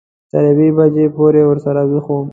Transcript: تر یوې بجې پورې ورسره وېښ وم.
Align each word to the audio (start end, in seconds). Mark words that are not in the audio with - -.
تر 0.31 0.43
یوې 0.51 0.69
بجې 0.77 1.05
پورې 1.15 1.41
ورسره 1.45 1.81
وېښ 1.89 2.07
وم. 2.13 2.27